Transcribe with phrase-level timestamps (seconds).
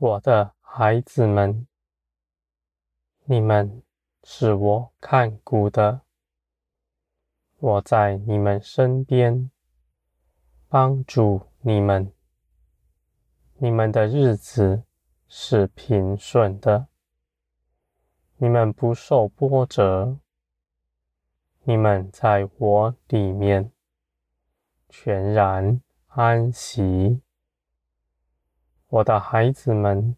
[0.00, 1.66] 我的孩子们，
[3.24, 3.82] 你们
[4.22, 6.02] 是我看顾的，
[7.58, 9.50] 我在你们身边，
[10.68, 12.12] 帮助你们。
[13.56, 14.84] 你们的日子
[15.26, 16.86] 是平顺的，
[18.36, 20.20] 你们不受波折，
[21.64, 23.72] 你们在我里面
[24.88, 27.20] 全然安息。
[28.90, 30.16] 我的孩子们，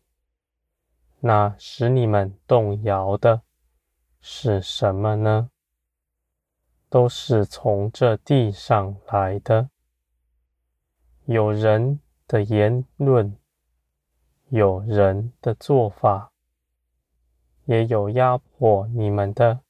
[1.19, 3.42] 那使你们动摇的
[4.20, 5.50] 是什么呢？
[6.89, 9.70] 都是从这地上来的。
[11.25, 13.36] 有人的言论，
[14.50, 16.30] 有人的做法，
[17.64, 19.61] 也有压迫你们的，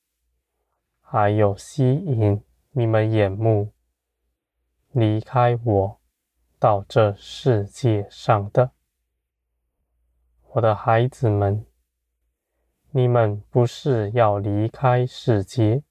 [1.01, 3.73] 还有吸引你们眼目
[4.93, 6.01] 离开我
[6.59, 8.73] 到这世界上的。
[10.53, 11.65] 我的孩子们，
[12.91, 15.85] 你们不是要离开世界，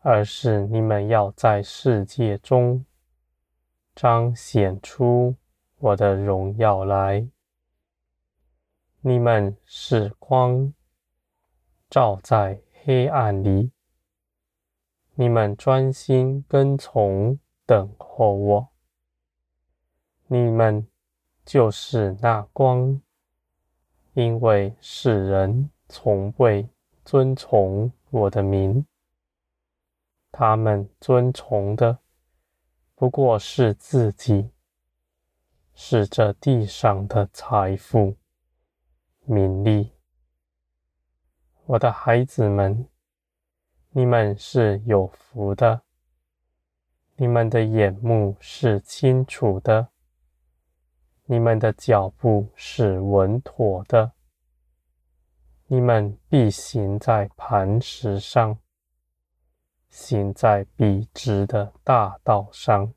[0.00, 2.84] 而是你们要在世界中
[3.94, 5.36] 彰显出
[5.78, 7.28] 我的荣耀来。
[9.02, 10.74] 你们是光，
[11.88, 13.70] 照在黑暗里。
[15.14, 18.68] 你们专心跟从，等候我。
[20.26, 20.88] 你们
[21.44, 23.00] 就是那光。
[24.14, 26.68] 因为世人从未
[27.04, 28.86] 尊崇我的名，
[30.30, 31.98] 他们尊崇的
[32.94, 34.50] 不过是自己，
[35.74, 38.14] 是这地上的财富、
[39.24, 39.90] 名利。
[41.66, 42.88] 我的孩子们，
[43.90, 45.82] 你们是有福的，
[47.16, 49.88] 你们的眼目是清楚的。
[51.26, 54.12] 你们的脚步是稳妥的，
[55.66, 58.58] 你们必行在磐石上，
[59.88, 62.92] 行在笔直的大道上。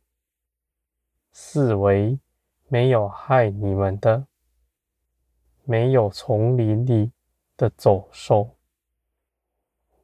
[1.31, 2.19] 四围
[2.67, 4.27] 没有害你们的，
[5.63, 7.13] 没有丛林里
[7.55, 8.57] 的走兽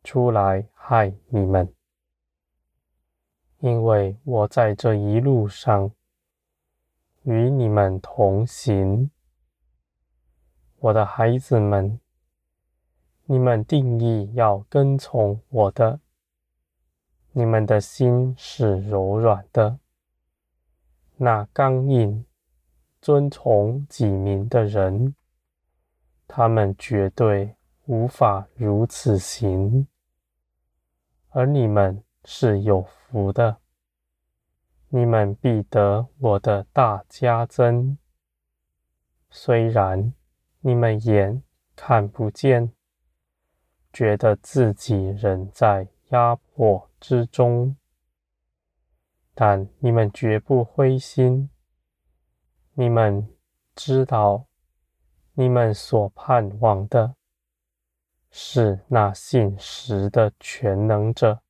[0.01, 1.73] 出来害你们，
[3.59, 5.91] 因为我在这一路上。
[7.23, 9.09] 与你们同行，
[10.79, 11.99] 我的孩子们，
[13.23, 16.01] 你们定义要跟从我的，
[17.31, 19.79] 你们的心是柔软的。
[21.15, 22.25] 那刚硬、
[22.99, 25.15] 遵从己民的人，
[26.27, 29.87] 他们绝对无法如此行，
[31.29, 33.62] 而你们是有福的。
[34.95, 37.97] 你们必得我的大家增，
[39.31, 40.13] 虽然
[40.59, 41.41] 你们眼
[41.75, 42.71] 看不见，
[43.91, 47.75] 觉得自己仍在压迫之中，
[49.33, 51.49] 但你们绝不灰心。
[52.73, 53.27] 你们
[53.73, 54.45] 知道，
[55.33, 57.15] 你们所盼望的
[58.29, 61.41] 是那信实的全能者，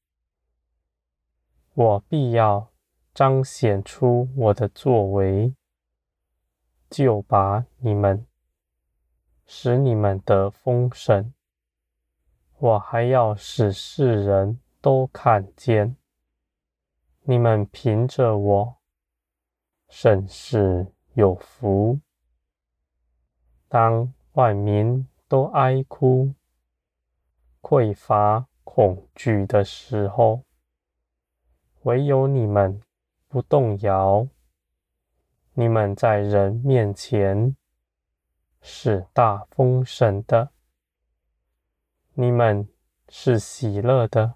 [1.73, 2.72] 我必要。
[3.13, 5.53] 彰显出我的作为，
[6.89, 8.25] 救拔你们，
[9.45, 11.31] 使你们得丰盛。
[12.57, 15.95] 我还要使世人都看见，
[17.21, 18.77] 你们凭着我，
[19.89, 21.99] 甚是有福。
[23.67, 26.33] 当万民都哀哭、
[27.61, 30.41] 匮乏、恐惧的时候，
[31.83, 32.81] 唯有你们。
[33.33, 34.27] 不动摇，
[35.53, 37.55] 你们在人面前
[38.61, 40.51] 是大丰盛的，
[42.13, 42.69] 你们
[43.09, 44.35] 是喜乐的，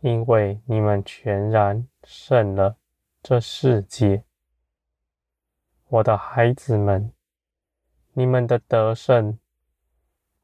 [0.00, 2.76] 因为你们全然胜了
[3.22, 4.24] 这世界。
[5.86, 7.12] 我的孩子们，
[8.14, 9.38] 你们的得胜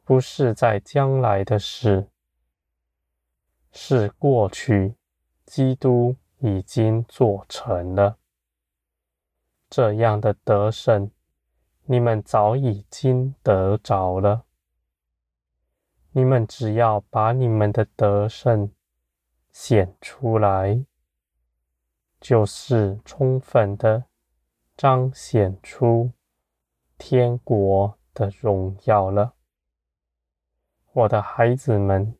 [0.04, 2.08] 不是在将来的事，
[3.72, 4.94] 是过去
[5.44, 6.14] 基督。
[6.42, 8.18] 已经做成了，
[9.70, 11.08] 这样的得胜，
[11.84, 14.44] 你们早已经得着了。
[16.10, 18.72] 你们只要把你们的得胜
[19.52, 20.84] 显出来，
[22.20, 24.06] 就是充分的
[24.76, 26.10] 彰显出
[26.98, 29.34] 天国的荣耀了。
[30.92, 32.18] 我的孩子们，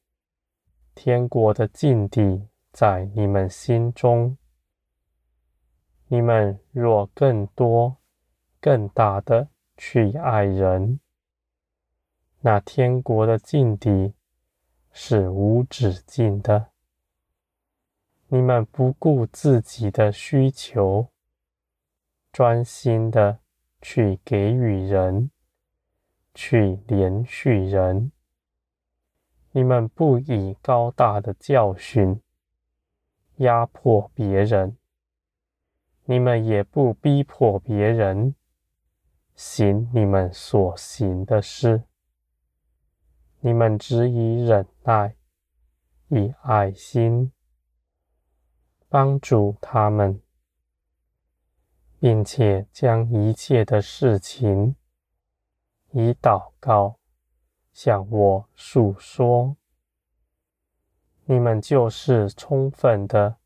[0.95, 2.52] 天国的境地。
[2.73, 4.39] 在你们心中，
[6.09, 7.99] 你们若更多、
[8.61, 10.99] 更大的去爱人。
[12.41, 14.15] 那天国的境地
[14.91, 16.69] 是无止境的。
[18.29, 21.09] 你们不顾自己的需求，
[22.33, 23.41] 专心的
[23.83, 25.31] 去给予人，
[26.35, 28.11] 去连续人。
[29.51, 32.19] 你们不以高大的教训
[33.43, 34.77] 压迫别人，
[36.05, 38.35] 你们也不逼迫别人
[39.35, 41.83] 行你们所行的事。
[43.41, 45.17] 你们只以忍耐、
[46.07, 47.33] 以爱心
[48.89, 50.23] 帮助他们，
[51.99, 54.77] 并且将一切的事情
[55.91, 56.99] 以祷告。
[57.73, 59.57] 向我诉说，
[61.25, 63.37] 你们就是充分的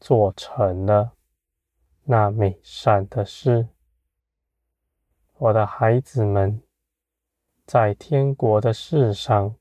[0.00, 1.12] 做成了
[2.04, 3.68] 那美善的事。
[5.36, 6.60] 我的孩子们，
[7.64, 9.54] 在天国的事上，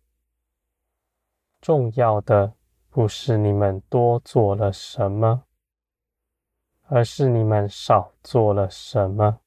[1.62, 2.54] 重要的
[2.90, 5.44] 不是你们多做了什么，
[6.88, 9.40] 而是你们少做了什么，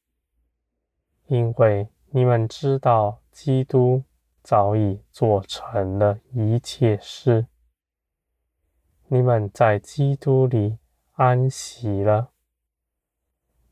[1.26, 4.04] 因为你们知道基督。
[4.43, 7.46] 早已做成了一切事，
[9.12, 10.78] 你们在基督里
[11.14, 12.30] 安息了。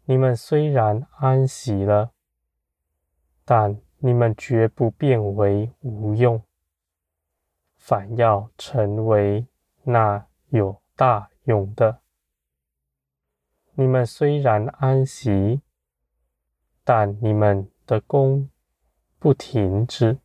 [0.06, 2.10] 你们虽然安息了，
[3.44, 6.42] 但你们绝不变为无用，
[7.76, 9.46] 反要成为
[9.84, 12.00] 那有大用的。
[13.74, 15.62] 你们虽然安息，
[16.82, 18.50] 但你们的工
[19.20, 20.18] 不停止。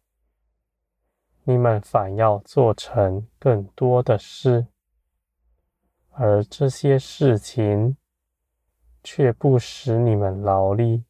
[1.43, 4.65] 你们反要做成更多的事，
[6.15, 7.97] 而这些事情
[9.03, 11.05] 却不使你们劳力，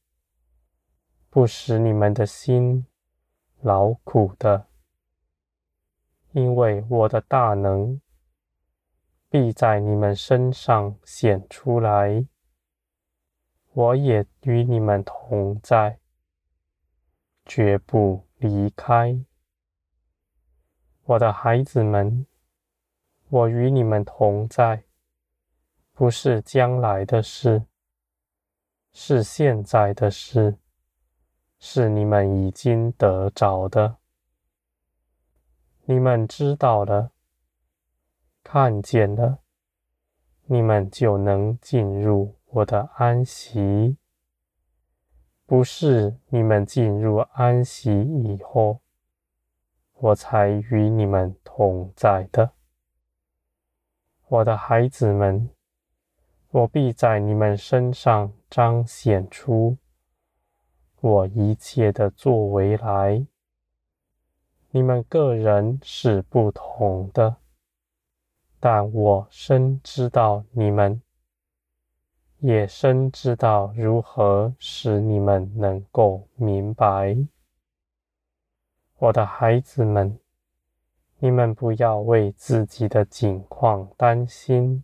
[1.30, 2.86] 不使你们的心
[3.60, 4.68] 劳苦的，
[6.32, 8.00] 因为我的大能
[9.30, 12.26] 必在你们身上显出来，
[13.74, 16.00] 我也与你们同在，
[17.46, 19.20] 绝不离开。
[21.04, 22.26] 我的孩子们，
[23.28, 24.86] 我与你们同在，
[25.94, 27.64] 不是将来的事，
[28.92, 30.58] 是现在的事，
[31.60, 33.98] 是你们已经得着的。
[35.86, 37.12] 你们知道了，
[38.44, 39.40] 看见了，
[40.46, 43.98] 你们就能进入我的安息。
[45.46, 48.80] 不是你们进入安息以后，
[49.94, 52.52] 我才与你们同在的，
[54.28, 55.50] 我的孩子们，
[56.54, 59.76] 我必在你们身上彰显出
[61.02, 63.26] 我一切的作为来。
[64.70, 67.38] 你们个人是不同的，
[68.60, 71.02] 但我深知道你们，
[72.38, 77.18] 也深知道如何使你们能够明白。
[79.00, 80.20] 我的孩子们，
[81.18, 84.84] 你们不要为自己的境况担心，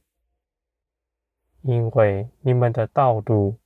[1.62, 3.58] 因为你们的道路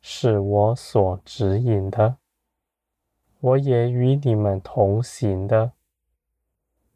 [0.00, 2.16] 是我所指引的，
[3.40, 5.72] 我也与你们同行的，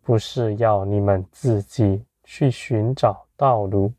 [0.02, 3.92] 不是要你们自己去寻找道路，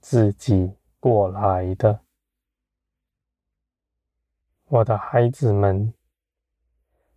[0.00, 2.00] 自己过来的。
[4.68, 5.92] 我的孩子们。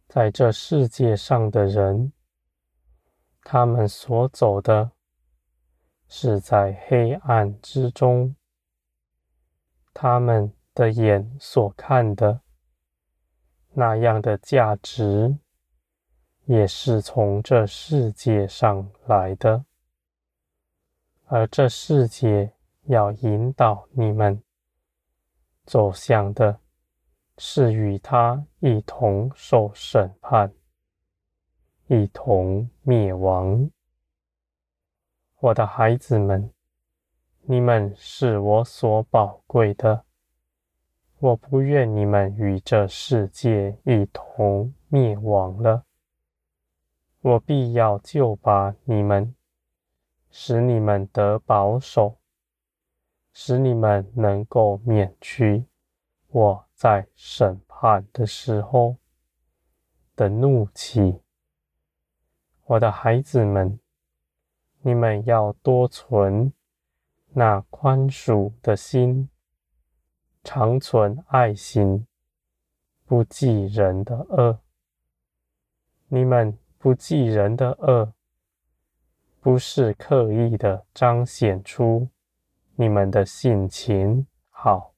[0.06, 2.14] 在这世界上的人，
[3.42, 4.92] 他们所走的
[6.16, 8.36] 是在黑暗之中，
[9.96, 12.40] 他们的眼所看的
[13.72, 15.36] 那样的价值，
[16.46, 19.66] 也是从这世界上来的，
[21.26, 22.54] 而这世界
[22.84, 24.40] 要引导你们
[25.66, 26.60] 走向的。
[27.40, 30.54] 是与他一同受审判，
[31.88, 33.68] 一同灭亡。
[35.44, 36.54] 我的孩子们，
[37.42, 40.06] 你们是我所宝贵的，
[41.20, 45.84] 我不愿你们与这世界一同灭亡了。
[47.20, 49.36] 我必要救拔你们，
[50.32, 52.16] 使你们得保守，
[53.34, 55.66] 使你们能够免去
[56.30, 56.66] 我。
[56.74, 58.96] 在审判的时候
[60.16, 61.22] 的怒气，
[62.66, 63.78] 我的孩子们，
[64.86, 66.52] 你们要多存
[67.30, 69.30] 那宽恕的心，
[70.44, 72.06] 常存爱心，
[73.06, 74.60] 不记人的恶。
[76.10, 78.14] 你们不记人的恶，
[79.40, 82.10] 不是刻意的彰显出
[82.76, 84.94] 你们的性情好，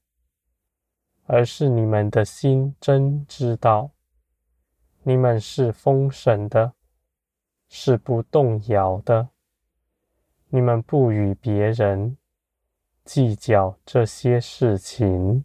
[1.26, 3.92] 而是你们的心真知道，
[5.04, 6.72] 你们是丰盛的，
[7.68, 9.28] 是不动摇的。
[10.48, 12.16] 你们不与别人
[13.04, 15.44] 计较这些事情，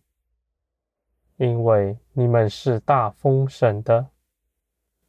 [1.38, 4.10] 因为你们是大丰盛的。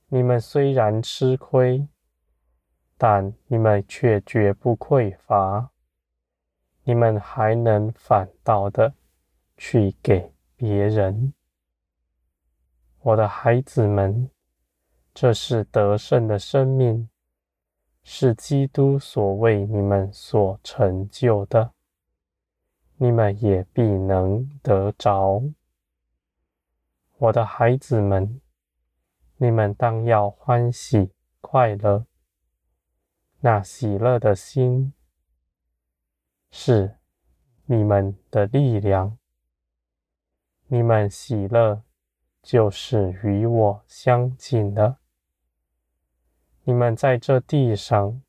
[0.09, 1.87] 你们虽然吃亏，
[2.97, 5.71] 但你们却绝不匮乏。
[6.85, 8.93] 你们还能反倒的
[9.57, 11.33] 去给别人。
[13.01, 14.31] 我的孩子们，
[15.15, 17.09] 这是得胜的生命，
[18.03, 21.73] 是基督所为你们所成就的，
[22.97, 25.43] 你们也必能得着。
[27.19, 28.41] 我的孩子们。
[29.39, 32.07] 你们当要欢喜快乐，
[33.41, 34.93] 那喜乐的心
[36.53, 36.97] 是
[37.65, 39.19] 你们的力量。
[40.69, 41.83] 你们喜乐，
[42.41, 44.99] 就是与我相近的。
[46.65, 48.23] 你们在这地上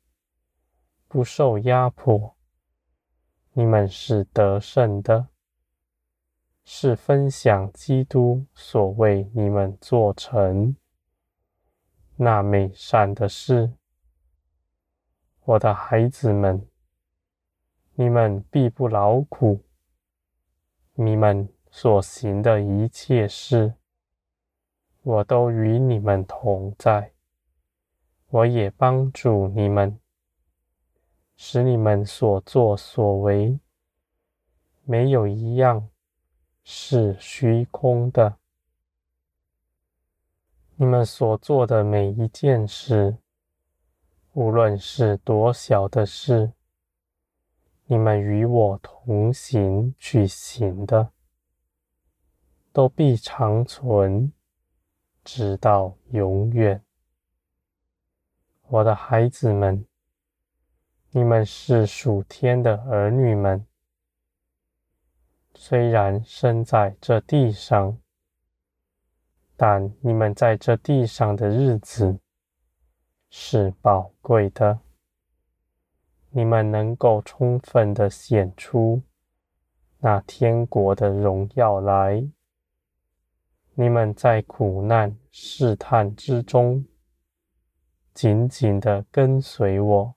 [1.06, 2.34] 不受压迫，
[3.52, 5.28] 你们是得胜的，
[6.64, 10.74] 是分享基督所为你们做成。
[12.16, 13.72] 那美善的事，
[15.44, 16.68] 我的孩子们，
[17.94, 19.62] 你们必不劳苦。
[20.94, 23.74] 你们所行的一切事，
[25.02, 27.13] 我都与你们同在。
[28.34, 30.00] 我也帮助你们，
[31.36, 33.60] 使你们所作所为，
[34.82, 35.88] 没有一样
[36.64, 38.36] 是虚空的。
[40.74, 43.18] 你们所做的每一件事，
[44.32, 46.54] 无论是多小的事，
[47.86, 51.12] 你们与我同行去行的，
[52.72, 54.32] 都必长存，
[55.22, 56.83] 直到永远。
[58.68, 59.86] 我的孩子们，
[61.10, 63.66] 你们是属天的儿女们，
[65.54, 67.98] 虽然生在这地上。
[69.56, 72.18] 但你们在这地上的日子
[73.30, 74.80] 是宝贵的，
[76.30, 79.00] 你们能够充分的显出
[79.98, 82.28] 那天国的荣耀来。
[83.74, 86.84] 你们在苦难试探之中，
[88.14, 90.14] 紧紧的跟随我，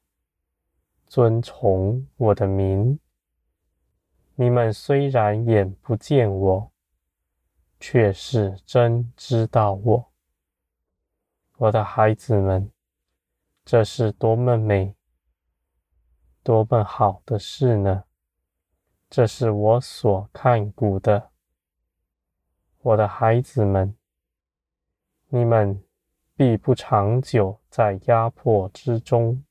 [1.08, 2.98] 遵从我的名。
[4.36, 6.72] 你们虽然眼不见我。
[7.80, 10.12] 却是真知道我，
[11.58, 12.72] 我的孩子们，
[13.64, 14.96] 这是多么美、
[16.42, 18.04] 多么好的事呢？
[19.12, 21.30] 这是我所看顾的，
[22.82, 23.96] 我的孩子们，
[25.28, 25.80] 你们
[26.38, 29.44] 必不长久在压迫之中，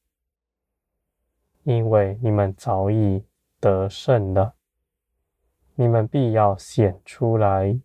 [1.65, 3.25] 因为你们早已
[3.59, 4.55] 得胜了，
[5.75, 7.81] 你们必要显出来。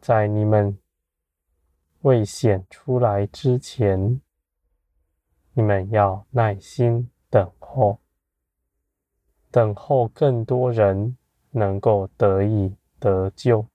[0.00, 0.78] 在你们
[2.00, 4.22] 未显出来之前，
[5.52, 8.00] 你们要耐心等候，
[9.50, 11.18] 等候更多人
[11.50, 13.66] 能够得以得救。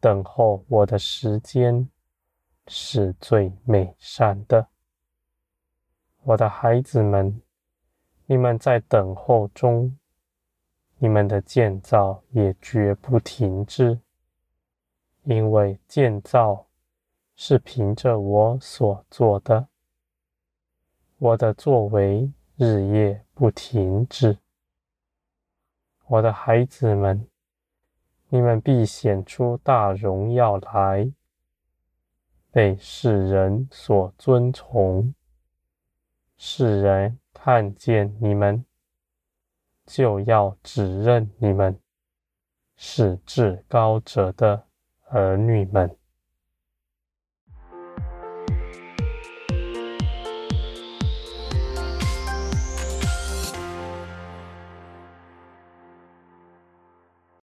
[0.00, 1.86] 等候我的时间
[2.68, 4.68] 是最美善的，
[6.22, 7.40] 我的孩子们，
[8.26, 9.96] 你们在等候中，
[10.98, 14.00] 你们的建造也绝不停滞。
[15.24, 16.66] 因为建造
[17.34, 19.66] 是凭着我所做的，
[21.18, 24.38] 我的作为日夜不停止。
[26.06, 27.28] 我的孩子们，
[28.28, 31.12] 你们必显出大荣耀来，
[32.56, 35.12] 被世人所尊崇。
[36.38, 38.64] 世人看见你们，
[39.84, 41.78] 就要指认你们
[42.74, 44.64] 是至高者的
[45.10, 45.94] 儿女们。